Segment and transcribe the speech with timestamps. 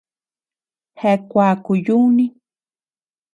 [1.01, 2.25] Jeaa kuaaku yuuni.